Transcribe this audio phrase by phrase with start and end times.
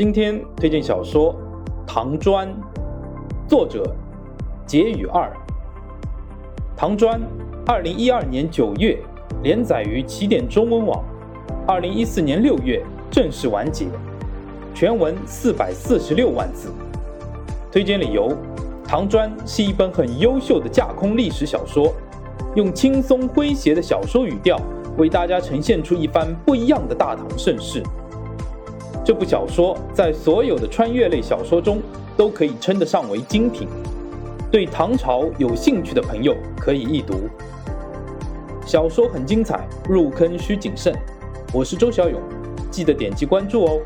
[0.00, 1.34] 今天推荐小说
[1.86, 2.48] 《唐砖》，
[3.46, 3.94] 作者
[4.64, 5.30] 解语二。
[6.74, 7.20] 唐砖，
[7.66, 8.98] 二零一二年九月
[9.42, 11.04] 连载于起点中文网，
[11.66, 13.88] 二零一四年六月正式完结，
[14.74, 16.72] 全文四百四十六万字。
[17.70, 18.34] 推荐理由：
[18.82, 21.92] 唐砖是一本很优秀的架空历史小说，
[22.54, 24.58] 用轻松诙谐的小说语调。
[24.96, 27.82] 为大家呈现出一番不一样的大唐盛世。
[29.04, 31.80] 这部小说在所有的穿越类小说中
[32.16, 33.66] 都可以称得上为精品，
[34.50, 37.14] 对唐朝有兴趣的朋友可以一读。
[38.66, 40.94] 小说很精彩，入坑需谨慎。
[41.52, 42.20] 我是周小勇，
[42.70, 43.80] 记得点击关注哦。